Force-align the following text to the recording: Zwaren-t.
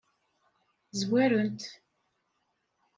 Zwaren-t. 0.99 1.61